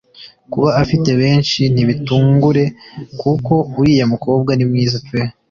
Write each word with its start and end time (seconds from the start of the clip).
kuba 0.51 0.69
afite 0.81 1.09
benshi 1.21 1.61
ntibigutungure 1.73 2.63
kuko 3.21 3.53
uriya 3.79 4.05
mukobwa 4.13 4.51
nimwiza 4.55 4.97
pe 5.07 5.19